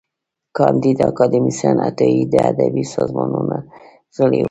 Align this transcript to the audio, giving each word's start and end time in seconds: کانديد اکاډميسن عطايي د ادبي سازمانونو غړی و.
کانديد 0.57 0.97
اکاډميسن 1.09 1.75
عطايي 1.87 2.21
د 2.33 2.35
ادبي 2.51 2.83
سازمانونو 2.95 3.57
غړی 4.17 4.37
و. 4.39 4.39